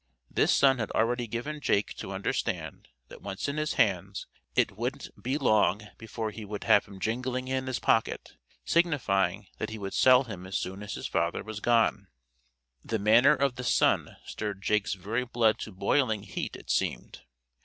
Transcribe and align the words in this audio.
This 0.31 0.51
son 0.51 0.79
had 0.79 0.89
already 0.93 1.27
given 1.27 1.61
Jake 1.61 1.93
to 1.97 2.11
understand 2.11 2.87
that 3.09 3.21
once 3.21 3.47
in 3.47 3.57
his 3.57 3.73
hands 3.75 4.25
it 4.55 4.75
"wouldn't 4.75 5.09
be 5.21 5.37
long 5.37 5.89
before 5.99 6.31
he 6.31 6.43
would 6.43 6.63
have 6.63 6.85
him 6.85 6.99
jingling 6.99 7.47
in 7.47 7.67
his 7.67 7.77
pocket," 7.77 8.31
signifying, 8.65 9.45
that 9.59 9.69
he 9.69 9.77
would 9.77 9.93
sell 9.93 10.23
him 10.23 10.47
as 10.47 10.57
soon 10.57 10.81
as 10.81 10.95
his 10.95 11.05
father 11.05 11.43
was 11.43 11.59
gone. 11.59 12.07
The 12.83 12.97
manner 12.97 13.35
of 13.35 13.57
the 13.57 13.63
son 13.63 14.17
stirred 14.25 14.63
Jake's 14.63 14.95
very 14.95 15.23
blood 15.23 15.59
to 15.59 15.71
boiling 15.71 16.23
heat 16.23 16.55
it 16.55 16.71
seemed. 16.71 17.21